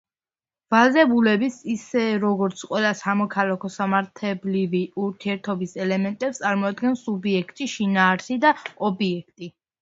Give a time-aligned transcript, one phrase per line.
[0.75, 8.55] ვალდებულების, ისე როგორც ყველა სამოქალაქო-სამართლებრივი ურთიერთობის, ელემენტებს წარმოადგენს სუბიექტი, შინაარსი და
[8.91, 9.53] ობიექტი.